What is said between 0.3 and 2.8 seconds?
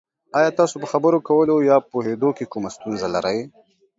ایا تاسو په خبرو کولو یا پوهیدو کې کومه